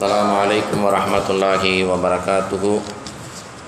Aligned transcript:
السلام 0.00 0.30
عليكم 0.32 0.78
ورحمة 0.80 1.26
الله 1.30 1.64
وبركاته 1.84 2.64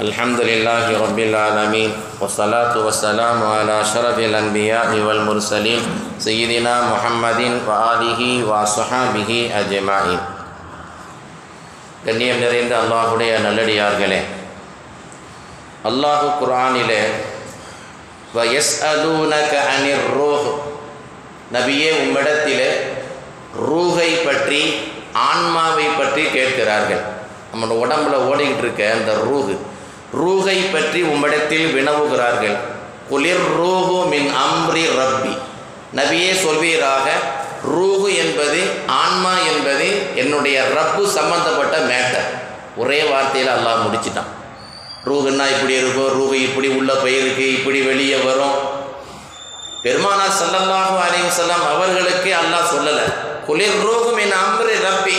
الحمد 0.01 0.41
لله 0.43 0.85
رب 0.99 1.19
العالمين 1.21 1.91
والصلاة 2.21 2.75
والسلام 2.77 3.39
على 3.45 3.75
أشرف 3.81 4.17
الأنبياء 4.19 4.91
والمرسلين 4.97 5.81
سيدنا 6.19 6.75
محمد 6.89 7.41
وآله 7.63 8.21
وصحابه 8.43 9.31
أجمعين 9.55 10.21
கண்ணியம் 12.01 12.41
நிறைந்த 12.41 12.73
அல்லாஹுடைய 12.79 13.31
நல்லடியார்களே 13.45 14.21
அல்லாஹு 15.85 16.27
குர்ஆனிலே 16.41 17.01
வயஸ் 18.33 18.75
அலூனக 18.89 19.53
அனிர் 19.73 20.07
ரூஹ் 20.15 20.47
நபியே 21.53 21.91
உம்மிடத்திலே 22.01 22.71
ரூஹை 23.67 24.11
பற்றி 24.25 24.63
ஆன்மாவை 25.14 25.84
பற்றி 25.84 26.24
கேட்கிறார்கள். 26.26 27.02
நம்ம 27.52 27.86
உடம்புல 27.86 28.16
ஓடிக்கிட்டு 28.30 28.58
இருக்க 28.58 28.92
அந்த 28.92 29.12
ரூகு 29.28 29.56
ரூகை 30.12 30.56
பற்றி 30.56 31.02
உம்மிடத்தில் 31.02 31.68
வினவுகிறார்கள். 31.76 32.56
குளிர் 33.10 33.46
ரூகு 33.60 34.08
மின் 34.10 34.30
அம்ரி 34.46 34.84
ரப்பி. 35.00 35.34
நபியே 35.96 36.32
சொல்வீராக 36.46 37.08
ரூகு 37.66 38.16
என்பது 38.16 38.60
ஆன்மா 38.88 39.34
என்பது 39.52 40.16
என்னுடைய 40.16 40.64
ரப்பு 40.78 41.04
சம்பந்தப்பட்ட 41.06 41.78
மேட்டர். 41.78 42.30
ஒரே 42.76 43.02
வார்த்தையில் 43.02 43.54
அல்லாஹ் 43.56 43.84
முடிச்சிட்டான். 43.86 44.32
ரூகுன்னா 45.06 45.46
இப்படி 45.56 45.74
இருக்கும் 45.74 46.14
ரூகு 46.20 46.34
இப்படி 46.34 46.68
உள்ள 46.68 46.94
பயிருக்கு 46.94 47.54
இப்படி 47.54 47.82
வெளியே 47.82 48.16
வரும். 48.16 48.58
பெருமானா 49.84 50.28
சல்லல்லாஹு 50.42 50.98
அலைஹி 51.06 51.26
வஸல்லம் 51.30 51.64
அவர்களுக்கு 51.74 52.34
அல்லாஹ் 52.42 52.72
சொல்லலை. 52.74 53.06
குளிர் 53.48 53.80
ரூஹும் 53.86 54.20
என் 54.24 54.36
அம்ரி 54.44 54.76
ரப்பி. 54.88 55.18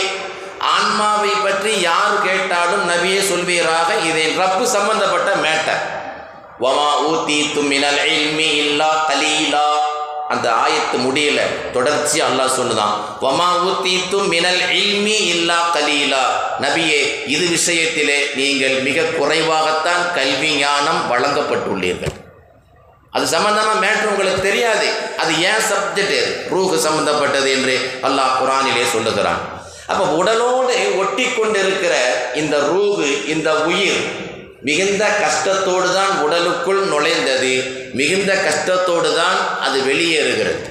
ஆன்மாவை 0.73 1.33
பற்றி 1.45 1.73
யார் 1.81 2.15
கேட்டாலும் 2.27 2.85
நபியே 2.91 3.19
சொல்வீராக 3.31 3.89
இது 4.07 4.19
என் 4.27 4.39
ரப்பு 4.39 4.63
சம்பந்தப்பட்ட 4.75 5.31
மேட்டர். 5.45 5.83
வமா 6.63 6.89
ஊத்தி 7.09 7.37
தும்மினல் 7.55 8.01
இல்மி 8.15 8.49
இல்லா 8.63 8.91
கலீலா. 9.09 9.67
அந்த 10.33 10.47
ஆயத்து 10.63 10.97
முடியல 11.05 11.39
தொடர்ச்சி 11.73 12.17
அல்லாஹ் 12.27 12.55
சொல்லுதான். 12.59 12.95
வமா 13.23 13.49
ஊத்தி 13.67 13.93
மினல் 14.33 14.63
இல்மி 14.81 15.17
இல்லா 15.33 15.59
கலீலா. 15.75 16.23
நபியே 16.65 17.01
இது 17.35 17.45
விஷயத்திலே 17.57 18.19
நீங்கள் 18.35 18.77
மிக 18.81 19.01
குறைவாகத்தான் 19.01 20.05
கல்வி 20.17 20.51
ஞானம் 20.55 21.01
வழங்கப்பட்டுள்ளீர்கள். 21.11 22.15
அது 23.15 23.25
சம்பந்தமாக 23.33 23.81
மேட்ரு 23.83 24.11
உங்களுக்கு 24.13 24.41
தெரியாது. 24.47 24.87
அது 25.21 25.31
ஏன் 25.49 25.63
சப்ஜெக்ட் 25.69 26.15
ரூஹு 26.53 26.77
சம்பந்தப்பட்டது 26.85 27.49
என்று 27.57 27.75
அல்லாஹ் 28.07 28.33
குரானிலே 28.39 28.85
சொல்லுகிறான். 28.95 29.41
அப்போ 29.91 30.05
உடலோடு 30.19 30.75
ஒட்டி 31.01 31.25
கொண்டிருக்கிற 31.37 31.95
இந்த 32.41 32.55
ரூஹு 32.71 33.07
இந்த 33.33 33.49
உயிர் 33.69 33.99
மிகுந்த 34.67 35.03
கஷ்டத்தோடு 35.23 35.89
தான் 35.97 36.13
உடலுக்குள் 36.25 36.81
நுழைந்தது 36.93 37.51
மிகுந்த 37.99 38.31
கஷ்டத்தோடு 38.45 39.09
தான் 39.21 39.37
அது 39.65 39.77
வெளியேறுகிறது. 39.89 40.61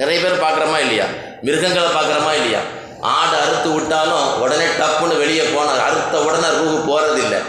நிறைய 0.00 0.18
பேர் 0.24 0.42
பார்க்குறோமா 0.44 0.78
இல்லையா? 0.86 1.06
மிருகங்களை 1.46 1.88
பார்க்குறோமா 1.94 2.32
இல்லையா? 2.40 2.60
ஆடு 3.16 3.34
அறுத்து 3.44 3.68
விட்டாலும் 3.74 4.28
உடனே 4.42 4.66
டப்புன்னு 4.80 5.16
வெளியே 5.22 5.44
போன 5.54 5.74
அறுத்த 5.86 6.14
உடனே 6.28 6.48
ரூஹு 6.60 6.78
போகிறதில்லை 6.88 7.40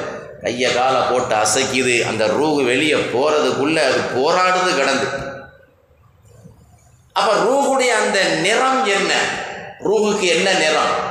கையை 0.41 0.73
காலை 0.73 1.01
போட்டு 1.01 1.35
அசைக்குது. 1.35 2.07
அந்த 2.07 2.27
ரூகு 2.27 2.65
வெளியே 2.65 2.93
போகிறதுக்குள்ளே 2.93 3.83
அது 3.83 4.01
போராடுது 4.15 4.75
கிடந்து. 4.75 5.27
அப்போ 7.13 7.33
ரூகுடைய 7.33 7.87
அந்த 7.87 8.23
நிறம் 8.23 8.85
என்ன? 8.85 9.13
ரூகுக்கு 9.83 10.19
என்ன 10.19 10.53
நிறம்? 10.53 11.07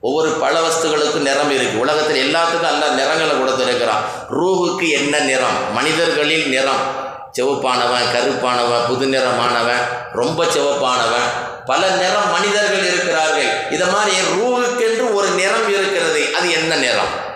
ஒவ்வொரு 0.00 0.30
பல 0.30 0.60
வஸ்துகளுக்கும் 0.60 1.26
நிறம் 1.28 1.50
இருக்குது 1.50 1.78
உலகத்தில் 1.78 2.34
எல்லாத்துக்கும் 2.34 2.66
அல்ல 2.66 2.88
நிறங்களை 2.88 3.34
கொடுத்துருக்கிறான். 3.34 4.04
ரூகுக்கு 4.30 4.90
என்ன 4.90 5.18
நிறம்? 5.18 5.72
மனிதர்களில் 5.72 6.48
நிறம். 6.48 7.08
சிவப்பானவன் 7.38 8.10
கருப்பானவன் 8.14 8.88
புது 8.88 9.06
நிறமானவன் 9.06 9.82
ரொம்ப 10.12 10.44
சிவப்பானவன். 10.44 11.28
பல 11.66 11.88
நிறம் 11.88 12.30
மனிதர்கள் 12.30 12.92
இருக்கிறார்கள். 12.92 13.70
இதை 13.70 13.86
மாதிரி 13.86 14.16
ரூகுக்கென்று 14.16 15.14
ஒரு 15.14 15.28
நிறம் 15.28 15.68
இருக்கிறது. 15.68 16.34
அது 16.36 16.50
என்ன 16.50 16.76
நிறம்? 16.76 17.28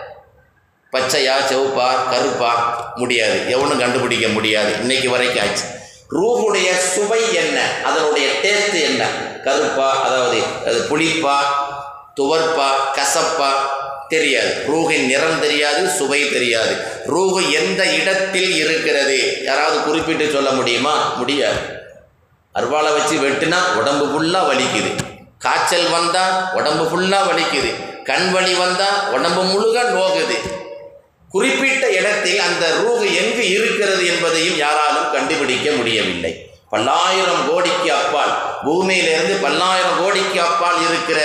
பச்சையா 0.94 1.36
செவப்பா 1.50 2.08
கருப்பா 2.10 2.52
முடியாது. 2.94 3.50
எவனும் 3.50 3.78
கண்டுபிடிக்க 3.78 4.28
முடியாது. 4.28 4.72
இன்னைக்கு 4.80 5.10
வரைக்கும் 5.10 5.44
ஆச்சு 5.44 5.64
ரூஹுடைய 6.10 6.76
சுவை 6.76 7.34
என்ன? 7.34 7.60
அதனுடைய 7.84 8.28
டேஸ்ட் 8.42 8.82
என்ன? 8.82 9.04
கருப்பா 9.44 10.02
அதாவது 10.02 10.42
அது 10.66 10.86
புளிப்பா 10.90 11.36
துவர்ப்பா 12.20 12.68
கசப்பா 12.92 13.50
தெரியாது. 14.08 14.52
ரூகின் 14.68 15.06
நிறம் 15.06 15.40
தெரியாது 15.40 15.88
சுவை 15.88 16.32
தெரியாது. 16.32 16.76
ரூகு 17.06 17.50
எந்த 17.50 17.84
இடத்தில் 17.84 18.54
இருக்கிறது? 18.56 19.42
யாராவது 19.42 19.82
குறிப்பிட்டு 19.82 20.30
சொல்ல 20.30 20.50
முடியுமா? 20.50 21.14
முடியாது. 21.16 21.58
அருவாளை 22.54 22.92
வச்சு 22.92 23.16
வெட்டினா 23.16 23.56
உடம்பு 23.76 24.04
ஃபுல்லாக 24.04 24.48
வலிக்குது. 24.50 24.90
காய்ச்சல் 25.38 25.90
வந்தால் 25.90 26.54
உடம்பு 26.54 26.84
ஃபுல்லாக 26.84 27.28
வலிக்குது. 27.30 27.72
கண் 28.04 28.30
வலி 28.30 28.54
வந்தால் 28.54 29.10
உடம்பு 29.12 29.42
முழுக 29.42 29.78
நோகுது. 29.78 30.62
குறிப்பிட்ட 31.34 31.84
இடத்தில் 31.98 32.40
அந்த 32.48 32.64
ரூகு 32.80 33.06
எங்கு 33.20 33.44
இருக்கிறது 33.54 34.02
என்பதையும் 34.12 34.58
யாராலும் 34.64 35.12
கண்டுபிடிக்க 35.14 35.68
முடியவில்லை. 35.78 36.32
பல்லாயிரம் 36.72 37.42
கோடிக்கு 37.48 37.88
அப்பால் 38.00 38.32
பூமியிலிருந்து 38.64 39.34
பல்லாயிரம் 39.44 39.98
கோடிக்கு 40.00 40.38
அப்பால் 40.48 40.78
இருக்கிற 40.88 41.20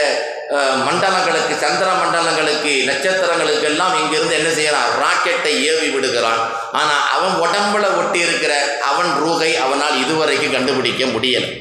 மண்டலங்களுக்கு 0.86 1.56
சந்திர 1.64 1.88
மண்டலங்களுக்கு 2.02 2.72
நட்சத்திரங்களுக்கு 2.90 3.68
எல்லாம் 3.72 3.96
இங்கிருந்து 4.02 4.36
என்ன 4.40 4.50
செய்யறான்? 4.59 4.90
ராக்கெட்டை 5.02 5.53
ஏவி 5.72 5.90
விடுகிறான். 5.96 6.41
ஆனால் 6.80 7.03
அவன் 7.16 7.36
உடம்புல 7.46 7.91
ஒட்டி 8.00 8.20
இருக்கிற 8.28 8.53
அவன் 8.91 9.12
ரூகை 9.24 9.52
அவனால் 9.66 10.00
இதுவரைக்கும் 10.03 10.56
கண்டுபிடிக்க 10.58 11.03
முடியலை. 11.14 11.52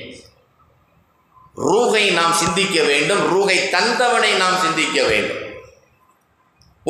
ரூகை 1.68 2.04
நாம் 2.20 2.38
சிந்திக்க 2.42 2.78
வேண்டும். 2.90 3.22
ரூகை 3.34 3.58
தந்தவனை 3.76 4.32
நாம் 4.42 4.58
சிந்திக்க 4.64 4.98
வேண்டும். 5.10 5.42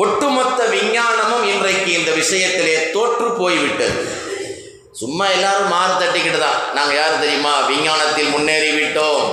ஒட்டுமொத்த 0.03 0.59
விஞ்ஞான 0.73 1.18
போய்விட்டது. 3.49 3.99
சும்மா 5.01 5.25
எல்லாரும் 5.35 5.71
மாறு 5.73 5.93
தட்டிக்கிட்டு 5.99 6.39
தான் 6.39 6.59
நாங்கள் 6.77 6.97
யார் 6.97 7.21
தெரியுமா? 7.21 7.53
விஞ்ஞானத்தில் 7.69 8.33
முன்னேறி 8.33 8.71
விட்டோம் 8.79 9.23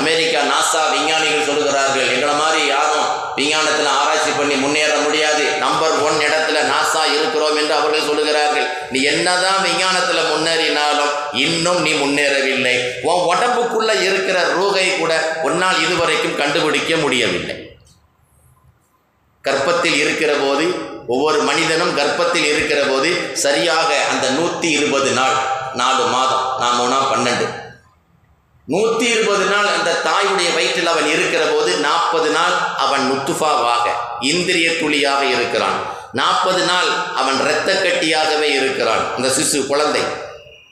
அமெரிக்கா 0.00 0.40
நாசா 0.50 0.80
விஞ்ஞானிகள் 0.94 1.46
சொல்லுகிறார்கள். 1.48 2.08
எங்களை 2.14 2.34
மாதிரி 2.40 2.60
யாரும் 2.72 3.06
விஞ்ஞானத்தில் 3.38 3.88
ஆராய்ச்சி 4.00 4.32
பண்ணி 4.38 4.56
முன்னேற 4.64 4.92
முடியாது. 5.04 5.44
நம்பர் 5.64 5.94
ஒன் 6.06 6.18
இடத்துல 6.26 6.58
நாசா 6.72 7.02
இருக்கிறோம் 7.14 7.56
என்று 7.60 7.74
அவர்கள் 7.78 8.08
சொல்லுகிறார்கள். 8.08 8.66
நீ 8.92 9.00
என்னதான் 9.12 9.62
விஞ்ஞானத்தில் 9.66 10.30
முன்னேறினாலும் 10.32 11.12
இன்னும் 11.46 11.80
நீ 11.86 11.92
முன்னேறவில்லை. 12.02 12.76
உன் 13.10 13.24
உடம்புக்குள்ள 13.32 13.90
இருக்கிற 14.08 14.40
ரூகை 14.58 14.86
கூட 15.00 15.14
உன்னால் 15.48 15.82
இதுவரைக்கும் 15.86 16.38
கண்டுபிடிக்க 16.42 16.94
முடியவில்லை. 17.04 17.56
கற்பத்தில் 19.44 19.98
இருக்கிற 20.04 20.32
போது 20.44 20.64
ஒவ்வொரு 21.14 21.38
மனிதனும் 21.48 21.92
கர்ப்பத்தில் 21.98 22.48
இருக்கிற 22.52 22.80
போது 22.88 23.10
சரியாக 23.44 23.90
அந்த 24.10 24.26
நூற்றி 24.30 24.68
இருபது 24.70 25.10
நாள் 25.10 25.36
நாலு 25.74 26.04
மாதம் 26.14 26.44
நான் 26.60 26.76
மூணா 26.80 26.98
பன்னெண்டு. 27.12 27.46
நூற்றி 28.64 29.06
இருபது 29.14 29.44
நாள் 29.44 29.68
அந்த 29.76 29.90
தாயுடைய 30.06 30.48
வயிற்றில் 30.56 30.90
அவன் 30.92 31.08
இருக்கிற 31.14 31.42
போது 31.52 31.70
நாற்பது 31.86 32.30
நாள் 32.30 32.56
அவன் 32.84 33.04
முத்துஃபாவாக 33.10 33.86
இந்திரிய 34.32 34.68
துளியாக 34.80 35.22
இருக்கிறான். 35.24 35.78
நாற்பது 36.12 36.62
நாள் 36.64 36.90
அவன் 37.14 37.38
இரத்த 37.44 37.72
கட்டியாகவே 37.84 38.48
இருக்கிறான். 38.60 39.04
அந்த 39.16 39.28
சிசு 39.28 39.60
குழந்தை 39.66 40.02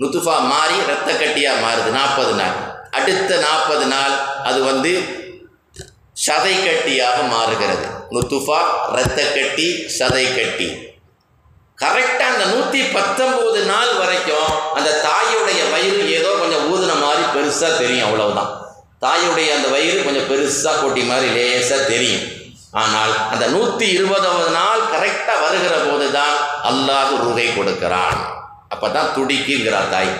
நுத்துஃபா 0.00 0.34
மாறி 0.52 0.76
இரத்த 0.84 1.10
கட்டியாக 1.12 1.62
மாறுது 1.64 1.90
நாற்பது 1.98 2.34
நாள். 2.40 2.56
அடுத்த 2.90 3.30
நாற்பது 3.46 3.86
நாள் 3.86 4.14
அது 4.48 4.60
வந்து 4.62 4.92
சதை 6.26 6.54
கட்டியாக 6.66 7.18
மாறுகிறது. 7.32 7.86
நுத்துஃபா 8.14 8.60
இரத்த 8.92 9.18
கட்டி 9.36 9.68
சதை 9.98 10.26
கட்டி. 10.36 10.68
கரெக்டாக 11.82 12.30
அந்த 12.34 12.44
நூற்றி 12.52 12.80
பத்தொம்போது 12.94 13.58
நாள் 13.72 13.92
வரைக்கும் 14.02 14.52
அந்த 14.76 14.90
தாயுடைய 15.06 15.60
வயிறு 15.72 16.00
ஏதோ 16.18 16.30
கொஞ்சம் 16.42 16.64
ஊதுன 16.72 16.94
மாதிரி 17.02 17.24
பெருசாக 17.34 17.72
தெரியும் 17.82 18.06
அவ்வளவுதான். 18.06 18.52
தாயுடைய 19.04 19.48
அந்த 19.56 19.68
வயிறு 19.74 19.98
கொஞ்சம் 20.06 20.28
பெருசாக 20.30 20.80
கொட்டி 20.82 21.02
மாதிரி 21.10 21.28
லேசாக 21.36 21.88
தெரியும். 21.92 22.24
ஆனால் 22.82 23.12
அந்த 23.32 23.44
நூற்றி 23.56 23.86
இருபதாவது 23.96 24.50
நாள் 24.60 24.82
கரெக்டாக 24.94 25.42
வருகிற 25.44 25.74
போது 25.88 26.06
தான் 26.16 26.36
அல்லாஹ் 26.70 27.12
ருகை 27.24 27.46
கொடுக்கிறான். 27.58 28.18
அப்போ 28.74 28.86
தான் 28.96 29.12
துடிக்குங்கிறா 29.16 29.82
தாய். 29.94 30.12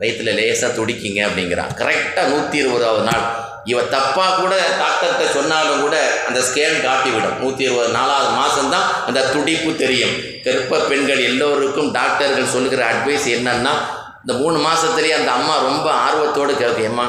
வயிற்றில் 0.00 0.36
லேசாக 0.38 0.70
துடிக்கிங்க 0.78 1.20
அப்படிங்கிறான். 1.28 1.72
கரெக்டாக 1.80 2.26
நூற்றி 2.32 2.58
இருபதாவது 2.62 3.04
நாள். 3.10 3.24
இவ 3.70 3.80
தப்பாக 3.94 4.36
கூட 4.40 4.54
டாக்டர்கிட்ட 4.82 5.24
சொன்னாலும் 5.36 5.82
கூட 5.84 5.96
அந்த 6.28 6.40
ஸ்கேன் 6.48 6.76
காட்டிவிடும். 6.86 7.34
நூற்றி 7.40 7.64
இருபது 7.66 7.90
நாலாவது 7.98 8.30
மாதம்தான் 8.38 8.86
அந்த 9.08 9.20
துடிப்பு 9.34 9.70
தெரியும். 9.82 10.14
கர்ப்ப 10.44 10.78
பெண்கள் 10.90 11.20
எல்லோருக்கும் 11.30 11.90
டாக்டர்கள் 11.98 12.52
சொல்லுகிற 12.54 12.84
அட்வைஸ் 12.92 13.26
என்னன்னா 13.36 13.74
இந்த 14.22 14.32
மூணு 14.40 14.56
மாதத்துலேயே 14.68 15.18
அந்த 15.18 15.30
அம்மா 15.38 15.54
ரொம்ப 15.68 15.86
ஆர்வத்தோடு 16.06 16.54
கேட்கும். 16.62 16.88
ஏம்மா 16.90 17.06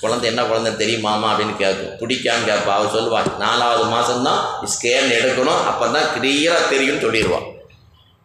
குழந்தை 0.00 0.26
என்ன 0.30 0.40
குழந்தை 0.48 0.70
தெரியுமாமா 0.80 1.28
அப்படின்னு 1.32 1.54
கேட்கும். 1.60 1.92
பிடிக்கான்னு 2.00 2.48
கேட்பா. 2.48 2.72
அவள் 2.78 2.94
சொல்லுவாள் 2.96 3.30
நாலாவது 3.44 3.84
மாதம்தான் 3.94 4.40
ஸ்கேன் 4.74 5.14
எடுக்கணும். 5.18 5.62
அப்போ 5.70 5.84
தான் 5.94 6.10
கிளியராக 6.16 6.70
தெரியும்னு 6.72 7.04
சொல்லிடுவான் 7.06 7.46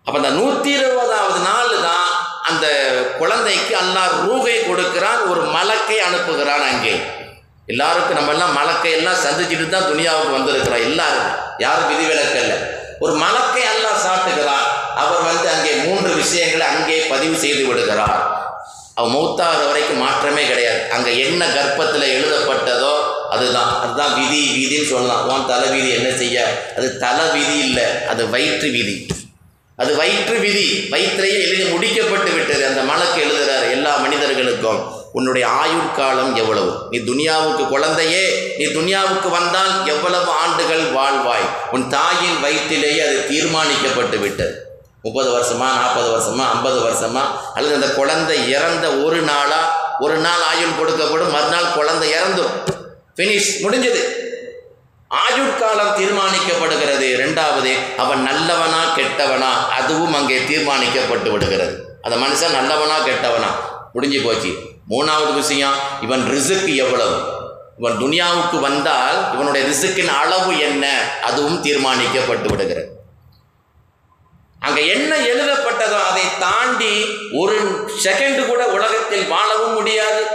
அப்போ 0.05 0.17
அந்த 0.21 0.31
நூற்றி 0.37 0.69
இருபதாவது 0.77 1.39
நாள் 1.49 1.72
குழந்தைக்கு 3.19 3.73
அல்லாஹ் 3.77 4.27
ரூகை 4.27 4.57
கொடுக்கிறான் 4.63 5.21
ஒரு 5.27 5.41
மலக்கை 5.55 5.97
அனுப்புகிறான் 6.07 6.65
அங்கே. 6.71 6.95
எல்லாருக்கும் 7.67 8.17
நம்ம 8.17 8.31
எல்லாம் 8.31 8.53
மலக்கை 8.53 8.91
எல்லாம் 8.91 9.23
சந்திச்சுட்டு 9.25 9.69
தான் 9.69 9.89
துணியாவுக்கு 9.91 10.37
வந்திருக்கிறோம் 10.37 10.81
எல்லாரும். 10.81 11.29
யாரும் 11.57 11.89
விதிவிலக்கு 11.89 12.39
இல்லை 12.41 12.57
ஒரு 12.99 13.13
மலக்கை 13.13 13.63
அல்லாஹ் 13.73 14.03
சாட்டுகிறார் 14.05 14.67
அவர் 14.95 15.21
வந்து 15.23 15.49
அங்கே 15.49 15.71
மூன்று 15.85 16.13
விஷயங்களை 16.13 16.65
அங்கே 16.67 16.97
பதிவு 17.09 17.35
செய்து 17.37 17.63
விடுகிறார். 17.67 18.15
அவன் 18.95 19.13
மௌத்தாகிற 19.13 19.61
வரைக்கும் 19.67 19.97
மாற்றமே 19.97 20.43
கிடையாது. 20.47 20.81
அங்கே 20.91 21.11
என்ன 21.19 21.45
கர்ப்பத்தில் 21.47 22.13
எழுதப்பட்டதோ 22.17 22.93
அதுதான். 23.29 23.71
அதுதான் 23.81 24.13
விதி 24.19 24.41
விதின்னு 24.57 24.91
சொல்லலாம். 24.91 25.27
உன் 25.27 25.45
தலை 25.45 25.69
விதி 25.69 25.89
என்ன 25.89 26.17
செய்ய? 26.17 26.37
அது 26.77 26.97
தலை 26.97 27.25
விதி 27.33 27.57
இல்லை 27.59 27.85
அது 28.07 28.29
வயிற்று 28.29 28.69
விதி. 28.69 28.95
அது 29.75 29.95
வயிற்று 29.95 30.39
விதி. 30.39 30.87
வயிற்றிலேயே 30.91 31.41
எழுதி 31.47 31.63
முடிக்கப்பட்டு 31.63 32.33
விட்டது. 32.35 32.65
அந்த 32.65 32.81
மலக்கு 32.81 33.21
எழுதுகிறார் 33.21 33.69
எல்லா 33.69 33.97
மனிதர்களுக்கும் 33.97 35.01
உன்னுடைய 35.13 35.47
ஆயுட்காலம் 35.47 36.35
எவ்வளவு? 36.35 36.87
நீ 36.89 36.97
துனியாவுக்கு 36.97 37.67
குழந்தையே. 37.67 38.55
நீ 38.57 38.65
துனியாவுக்கு 38.65 39.29
வந்தால் 39.29 39.87
எவ்வளவு 39.87 40.31
ஆண்டுகள் 40.31 40.91
வாழ்வாய்? 40.91 41.49
உன் 41.71 41.89
தாயின் 41.89 42.43
வயிற்றிலேயே 42.43 42.99
அது 42.99 43.25
தீர்மானிக்கப்பட்டு 43.29 44.19
விட்டது. 44.19 44.67
முப்பது 45.01 45.29
வருஷமா 45.29 45.57
நாற்பது 45.57 46.09
வருஷமா 46.09 46.49
ஐம்பது 46.49 46.79
வருஷமா? 46.79 47.21
அல்லது 47.53 47.75
அந்த 47.75 47.89
குழந்தை 47.89 48.49
இறந்த 48.49 48.91
ஒரு 48.91 49.21
நாளா 49.21 49.81
ஒரு 49.99 50.15
நாள் 50.15 50.41
ஆயுள் 50.41 50.77
கொடுக்கப்படும் 50.79 51.31
மறுநாள் 51.31 51.71
குழந்தை 51.75 52.09
இறந்தும் 52.09 52.51
ஃபினிஷ் 53.15 53.61
முடிஞ்சது. 53.61 54.22
ஆயுட்காலம் 55.13 55.95
தீர்மானிக்கப்படுகிறது. 55.99 57.07
ரெண்டாவது 57.23 57.95
அவன் 57.97 58.21
நல்லவனா 58.21 58.95
கெட்டவனா 58.95 59.51
அதுவும் 59.69 60.13
அங்கே 60.13 60.39
தீர்மானிக்கப்பட்டு 60.39 61.31
விடுகிறது. 61.31 61.97
அந்த 62.01 62.25
மனுஷன் 62.25 62.51
நல்லவனா 62.51 62.97
கெட்டவனா? 62.99 63.51
முடிஞ்சு 63.93 64.21
போச்சு. 64.21 64.51
மூணாவது 64.89 65.33
விஷயம் 65.33 65.73
இவன் 66.01 66.29
ரிசுக்கு 66.29 66.75
எவ்வளவு? 66.75 67.17
இவன் 67.79 67.97
துனியாவுக்கு 67.97 68.59
வந்தால் 68.59 69.33
இவனுடைய 69.33 69.67
ரிசுக்கின் 69.67 70.15
அளவு 70.15 70.59
என்ன? 70.59 71.11
அதுவும் 71.23 71.63
தீர்மானிக்கப்பட்டு 71.63 72.47
விடுகிறது. 72.49 73.01
அங்க 74.59 74.81
என்ன 74.81 75.15
எழுதப்பட்டதோ 75.15 76.09
அதை 76.09 76.21
தாண்டி 76.39 77.05
ஒரு 77.33 77.87
செகண்ட் 78.03 78.45
கூட 78.45 78.67
உலகத்தில் 78.67 79.27
வாழவும் 79.27 79.73
முடியாது. 79.73 80.25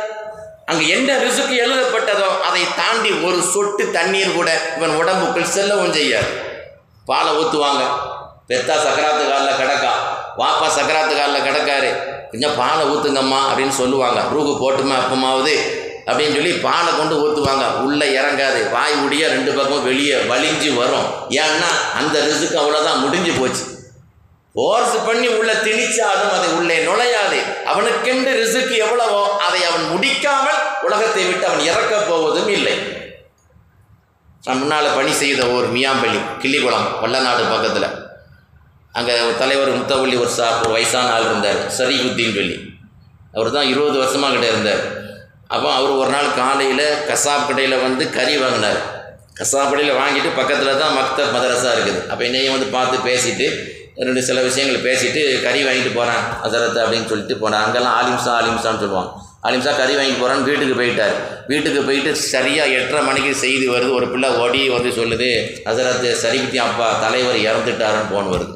அங்கு 0.70 0.88
என்ன 0.97 1.11
ரிசுக்கு 1.25 1.55
எழுதப்பட்டதோ 1.65 2.29
அதை 2.49 2.62
தாண்டி 2.81 3.11
ஒரு 3.26 3.38
சொட்டு 3.53 3.91
தண்ணீர் 3.97 4.37
கூட 4.38 4.49
இவன் 4.76 4.94
உடம்புக்குள் 5.00 5.53
செல்லவும் 5.55 5.94
செய்யாது. 5.99 6.31
பாலை 7.11 7.31
ஊற்றுவாங்க 7.41 7.82
பெத்தா 8.49 8.75
சக்கராத்து 8.85 9.25
காலில் 9.31 9.59
கிடக்கா. 9.61 9.93
வாப்பா 10.41 10.67
சக்கராத்து 10.76 11.15
காலில் 11.20 11.47
கிடக்காரு. 11.47 11.91
கொஞ்சம் 12.31 12.56
பாலை 12.56 12.85
ஊற்றுங்கம்மா 12.93 13.41
அப்படின்னு 13.49 13.75
சொல்லுவாங்க. 13.81 14.20
ரூகு 14.35 14.53
போட்டுமே 14.62 14.94
அப்பமாவது 15.03 15.55
அப்படின்னு 16.09 16.37
சொல்லி 16.37 16.53
பாலை 16.53 16.91
கொண்டு 16.97 17.15
ஊற்றுவாங்க 17.25 17.65
உள்ளே 17.87 18.06
இறங்காது. 18.20 18.61
வாய் 18.70 18.94
உடைய 19.05 19.25
ரெண்டு 19.29 19.53
பக்கம் 19.53 19.85
வெளியே 19.85 20.15
வலிஞ்சு 20.31 20.70
வரும். 20.81 21.09
ஏன்னா 21.44 21.70
அந்த 22.00 22.17
ரிசுக்கு 22.29 22.61
அவ்வளோதான் 22.62 23.03
முடிஞ்சு 23.06 23.32
போச்சு. 23.41 23.65
ஃபோர்ஸ் 24.55 24.94
பண்ணி 25.06 25.29
உள்ளே 25.38 25.53
திணிச்சாலும் 25.67 26.32
அதை 26.37 26.49
உள்ளே 26.59 26.76
நுழையாது. 26.87 27.41
அவனுக்கென்று 27.73 28.31
ரிசுக்கு 28.43 28.76
எவ்வளவோ 28.85 29.20
முடிக்காமல் 29.93 30.61
உலகத்தை 30.87 31.25
விட்டு 31.29 31.46
அவன் 31.49 31.67
இறக்கப் 31.70 32.08
போவதும் 32.11 32.50
இல்லை. 32.56 32.76
நான் 34.46 34.61
முன்னால் 34.61 34.94
பணி 34.99 35.12
செய்த 35.23 35.40
ஒரு 35.55 35.67
மியாம்பள்ளி 35.76 36.20
கிள்ளிக்குளம் 36.43 36.88
வல்லநாடு 37.02 37.43
பக்கத்தில். 37.55 37.88
அங்கே 38.99 39.14
தலைவர் 39.40 39.76
முத்தவள்ளி 39.79 40.17
ஒரு 40.23 40.31
சா 40.37 40.46
வயசான 40.75 41.11
ஆள் 41.17 41.26
இருந்தார் 41.29 41.61
சரிகுத்தின் 41.79 42.37
சொல்லி. 42.38 42.56
அவர் 43.35 43.50
தான் 43.56 43.70
இருபது 43.73 43.96
வருஷமாக 44.02 44.32
கிட்ட 44.35 44.46
இருந்தார். 44.52 44.82
அப்போ 45.55 45.69
அவர் 45.79 45.99
ஒரு 46.02 46.11
நாள் 46.14 46.31
காலையில் 46.38 46.87
கசாப் 47.11 47.46
கடையில் 47.49 47.82
வந்து 47.84 48.05
கறி 48.17 48.34
வாங்கினார். 48.44 48.81
கசாப் 49.38 49.70
கடையில் 49.70 49.99
வாங்கிட்டு 50.00 50.31
பக்கத்தில் 50.38 50.81
தான் 50.82 50.96
மக்தப் 51.00 51.32
மதரசா 51.37 51.70
இருக்குது. 51.76 52.00
அப்போ 52.11 52.23
என்னையும் 52.29 52.55
வந்து 52.56 52.69
பார்த்து 52.76 53.06
பேசிட்டு 53.11 53.46
ரெண்டு 54.08 54.23
சில 54.26 54.41
விஷயங்கள் 54.49 54.84
பேசிட்டு 54.88 55.23
கறி 55.46 55.61
வாங்கிட்டு 55.69 55.93
போகிறேன் 55.99 56.23
ஹசரத் 56.43 56.82
அப்படின்னு 56.82 57.11
சொல்லிட்டு 57.12 57.37
போனேன் 57.43 57.62
அங்கெல்லாம் 57.64 57.96
ஆலிம்சா 58.00 58.32
ஆலிம்சான்னு 58.41 58.82
சொல்லுவாங்க. 58.84 59.12
அலிம்சா 59.46 59.73
கறி 59.81 59.94
வாங்கி 59.99 60.14
போகிறான்னு 60.20 60.46
வீட்டுக்கு 60.49 60.76
போயிட்டார். 60.79 61.17
வீட்டுக்கு 61.50 61.81
போயிட்டு 61.88 62.11
சரியாக 62.32 62.76
எட்டரை 62.79 63.02
மணிக்கு 63.08 63.32
செய்தி 63.43 63.67
வருது. 63.75 63.90
ஒரு 63.99 64.06
பிள்ளை 64.12 64.29
ஓடி 64.44 64.61
வந்து 64.76 64.90
சொல்லுது 65.00 65.29
ஹசரத் 65.67 66.06
சரிபுத்தி 66.23 66.58
அப்பா 66.69 66.87
தலைவர் 67.05 67.38
இறந்துட்டாருன்னு 67.49 68.11
ஃபோன் 68.12 68.31
வருது. 68.35 68.55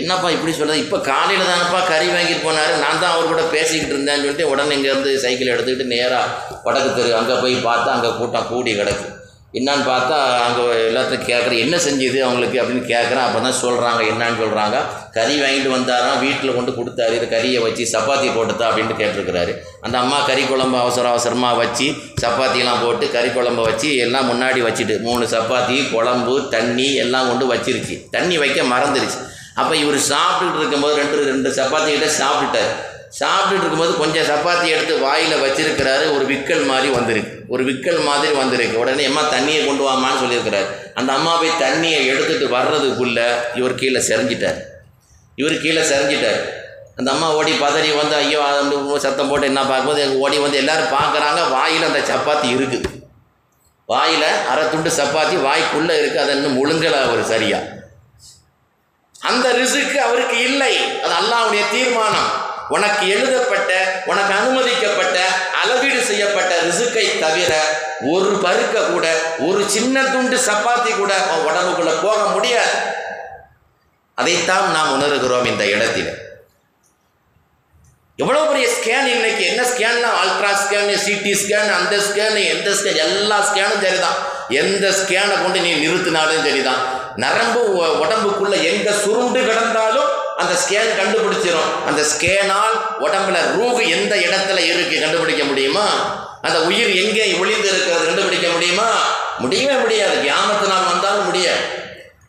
என்னப்பா 0.00 0.28
இப்படி 0.34 0.52
சொல்லுது 0.58 0.82
இப்போ 0.82 0.98
காலையில் 1.08 1.48
தானப்பா 1.52 1.80
கறி 1.92 2.08
வாங்கிட்டு 2.16 2.44
போனார். 2.48 2.74
நான் 2.82 3.00
தான் 3.04 3.14
அவர் 3.14 3.32
கூட 3.32 3.44
பேசிக்கிட்டு 3.54 3.94
இருந்தேன்னு 3.94 4.24
சொல்லிட்டு 4.24 4.50
உடனே 4.52 4.76
இங்கேருந்து 4.76 5.12
சைக்கிள் 5.24 5.52
எடுத்துக்கிட்டு 5.54 5.94
நேராக 5.94 6.58
வடக்கு 6.66 6.90
தெரு 6.98 7.10
அங்கே 7.20 7.40
போய் 7.44 7.56
பார்த்தா 7.68 7.96
அங்கே 7.96 8.12
கூட்டம் 8.20 8.50
கூடி 8.52 8.74
கிடக்கு. 8.80 9.08
என்னான்னு 9.58 9.84
பார்த்தா 9.92 10.16
அங்கே 10.46 10.64
எல்லாத்தையும் 10.88 11.24
கேட்குறேன் 11.28 11.62
என்ன 11.62 11.76
செஞ்சுது 11.84 12.18
அவங்களுக்கு? 12.26 12.56
அப்படின்னு 12.62 12.82
கேட்குறேன் 12.90 13.24
அப்போ 13.26 13.38
தான் 13.46 13.56
சொல்கிறாங்க 13.62 14.00
என்னான்னு 14.10 14.40
சொல்கிறாங்க 14.42 14.76
கறி 15.16 15.34
வாங்கிட்டு 15.40 15.70
வந்தாராம் 15.74 16.20
வீட்டில் 16.24 16.54
கொண்டு 16.58 16.72
கொடுத்தாரு. 16.76 17.14
இது 17.18 17.26
கறியை 17.32 17.60
வச்சு 17.64 17.84
சப்பாத்தி 17.94 18.28
போட்டுதா 18.36 18.68
அப்படின்ட்டு 18.68 18.98
கேட்டிருக்கிறாரு. 19.00 19.54
அந்த 19.80 19.98
அம்மா 19.98 20.18
கறி 20.28 20.42
குழம்பு 20.42 20.78
அவசர 20.78 21.08
அவசரமாக 21.08 21.58
வச்சு 21.62 21.88
சப்பாத்திலாம் 22.22 22.82
போட்டு 22.84 23.08
கறி 23.16 23.28
குழம்ப 23.28 23.64
வச்சு 23.70 23.90
எல்லாம் 24.04 24.30
முன்னாடி 24.32 24.62
வச்சுட்டு 24.68 24.96
மூணு 25.08 25.26
சப்பாத்தி 25.34 25.90
குழம்பு 25.94 26.36
தண்ணி 26.56 26.88
எல்லாம் 27.04 27.28
கொண்டு 27.28 27.46
வச்சிருச்சு. 27.54 27.96
தண்ணி 28.16 28.38
வைக்க 28.44 28.62
மறந்துருச்சு. 28.74 29.20
அப்போ 29.54 29.74
இவர் 29.76 30.00
சாப்பிட்டுட்டு 30.12 30.60
இருக்கும்போது 30.62 30.96
ரெண்டு 31.02 31.24
ரெண்டு 31.32 31.48
சப்பாத்தி 31.60 31.90
கிட்ட 31.96 32.10
சாப்பிட்டுட்டார். 32.20 32.72
சாப்பிட்டுட்டு 33.18 33.62
இருக்கும்போது 33.62 33.94
கொஞ்சம் 34.00 34.26
சப்பாத்தி 34.30 34.66
எடுத்து 34.74 34.94
வாயில் 35.04 35.42
வச்சிருக்கிறாரு 35.44 36.04
ஒரு 36.16 36.24
விக்கல் 36.32 36.64
மாதிரி 36.70 36.88
வந்திருக்கு. 36.96 37.32
ஒரு 37.54 37.62
விக்கல் 37.68 38.00
மாதிரி 38.08 38.32
வந்திருக்கு. 38.40 38.76
உடனே 38.82 39.04
அம்மா 39.10 39.22
தண்ணியை 39.32 39.62
கொண்டு 39.66 39.82
வாமான்னு 39.86 40.20
சொல்லியிருக்கிறார். 40.22 40.68
அந்த 41.00 41.10
அம்மா 41.18 41.32
போய் 41.40 41.60
தண்ணியை 41.64 42.00
எடுத்துகிட்டு 42.12 42.48
வர்றதுக்குள்ளே 42.56 43.26
இவர் 43.60 43.74
கீழே 43.80 44.02
செறிஞ்சிட்டார். 44.10 44.60
இவர் 45.40 45.62
கீழே 45.64 45.82
செறிஞ்சிட்டார். 45.90 46.40
அந்த 46.98 47.08
அம்மா 47.14 47.28
ஓடி 47.38 47.52
பதறி 47.64 47.90
வந்து 48.00 48.14
ஐயோ 48.22 48.40
சத்தம் 49.04 49.30
போட்டு 49.30 49.50
என்ன 49.50 49.60
பார்க்கும்போது? 49.70 50.00
எங்கள் 50.06 50.22
ஓடி 50.24 50.38
வந்து 50.44 50.60
எல்லோரும் 50.62 50.94
பார்க்குறாங்க. 50.98 51.40
வாயில் 51.56 51.88
அந்த 51.90 52.00
சப்பாத்தி 52.12 52.48
இருக்குது. 52.56 52.88
வாயில் 53.92 54.26
அரை 54.52 54.64
துண்டு 54.72 54.90
சப்பாத்தி 55.00 55.36
வாய்க்குள்ளே 55.46 55.94
இருக்குது 56.00 56.22
அதை 56.24 56.34
இன்னும் 56.38 56.58
முழுங்கலை 56.58 56.98
அவர் 57.06 57.22
சரியாக 57.30 57.78
அந்த 59.30 59.46
ரிசுக்கு 59.60 59.98
அவருக்கு 60.04 60.36
இல்லை. 60.50 60.74
அது 61.04 61.14
அல்லாவுடைய 61.20 61.62
தீர்மானம். 61.72 62.30
உனக்கு 62.76 63.04
எழுதப்பட்ட 63.14 63.72
உனக்கு 64.10 64.32
அனுமதிக்கப்பட்ட 64.38 65.18
அளவீடு 65.62 66.00
செய்யப்பட்ட 66.10 66.52
ரிசுக்கை 66.68 67.06
தவிர 67.24 67.52
ஒரு 68.14 68.30
பருக்க 68.44 68.76
கூட 68.92 69.06
ஒரு 69.48 69.62
சின்ன 69.74 70.04
துண்டு 70.12 70.36
சப்பாத்தி 70.48 70.92
கூட 70.96 71.12
உன் 71.32 71.46
உடம்புக்குள்ள 71.50 71.92
போக 72.02 72.20
முடியாது. 72.34 72.74
அதைத்தான் 74.14 74.66
நாம் 74.76 74.94
உணர்கிறோம் 74.96 75.48
இந்த 75.52 75.64
இடத்தில். 75.74 76.10
எவ்வளோ 78.22 78.40
பெரிய 78.48 78.66
ஸ்கேன் 78.76 79.06
இன்னைக்கு? 79.14 79.42
என்ன 79.50 79.62
ஸ்கேன்னா 79.72 80.08
அல்ட்ரா 80.22 80.50
ஸ்கேனு 80.62 80.94
சிடி 81.04 81.32
ஸ்கேன் 81.42 81.70
அந்த 81.78 81.94
ஸ்கேனு 82.08 82.40
எந்த 82.54 82.70
ஸ்கேன் 82.70 83.02
எல்லா 83.06 83.38
ஸ்கேனும் 83.48 83.84
சரிதான். 83.84 84.18
எந்த 84.62 84.86
ஸ்கேனை 85.00 85.36
கொண்டு 85.42 85.60
நீ 85.60 85.70
நிறுத்தினாலும் 85.84 86.44
சரிதான். 86.48 86.82
நரம்பு 87.16 87.60
உடம்புக்குள்ளே 87.60 88.00
உடம்புக்குள்ள 88.02 88.56
எங்க 88.72 88.90
சுருண்டு 89.04 89.40
கிடந்தாலும் 89.48 90.10
அந்த 90.40 90.54
ஸ்கேன் 90.62 90.92
கண்டுபிடிச்சிரும். 91.00 91.70
அந்த 91.86 92.02
ஸ்கேனால் 92.02 92.76
உடம்புல 93.00 93.38
ரூகு 93.58 93.88
எந்த 93.88 94.14
இடத்துல 94.16 94.58
இருக்கு 94.72 95.00
கண்டுபிடிக்க 95.00 95.44
முடியுமா? 95.44 95.88
அந்த 96.42 96.62
உயிர் 96.62 96.94
எங்கே 96.94 97.34
ஒளிந்து 97.40 97.68
இருக்கிறது 97.68 98.06
கண்டுபிடிக்க 98.06 98.48
முடியுமா? 98.48 98.88
முடியவே 99.38 99.74
முடியாது. 99.74 100.16
கியாமத்து 100.16 100.66
வந்தாலும் 100.92 101.24
முடியாது. 101.24 101.78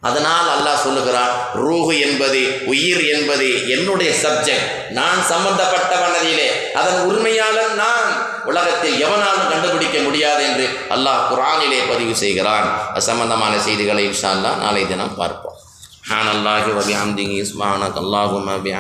அதனால் 0.02 0.48
அல்லாஹ் 0.56 0.84
சொல்லுகிறான் 0.84 1.34
ரூஹு 1.56 2.00
என்பது 2.00 2.62
உயிர் 2.66 3.02
என்பது 3.08 3.70
என்னுடைய 3.70 4.12
சப்ஜெக்ட் 4.24 4.70
நான் 4.90 5.20
சம்பந்தப்பட்டவன் 5.30 6.18
அதிலே. 6.20 6.72
அதன் 6.74 7.02
உண்மையாளன் 7.02 7.76
நான். 7.76 8.30
உலகத்தில் 8.46 9.06
எவனாலும் 9.06 9.50
கண்டுபிடிக்க 9.50 10.00
முடியாது 10.00 10.44
என்று 10.44 10.68
அல்லாஹ் 10.90 11.28
குரானிலே 11.32 11.90
பதிவு 11.90 12.16
செய்கிறான். 12.16 12.90
அது 12.90 13.02
சம்பந்தமான 13.02 13.60
செய்திகளை 13.60 14.08
இன்ஷால்லா 14.08 14.58
நாளை 14.58 14.88
தினம் 14.88 15.16
பார்ப்போம். 15.16 15.51
سبحان 16.12 16.28
اللہ 16.28 16.66
و 16.70 16.82
بعمدہ 16.88 17.44
سبحانك 17.50 17.98
اللهم 18.00 18.64